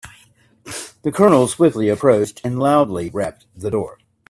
[1.03, 3.99] The colonel swiftly approached and loudly rapped the door.